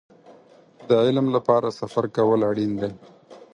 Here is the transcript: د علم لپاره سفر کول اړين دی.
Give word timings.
د 0.89 0.91
علم 1.03 1.25
لپاره 1.35 1.67
سفر 1.79 2.05
کول 2.15 2.39
اړين 2.49 2.71
دی. 2.81 2.91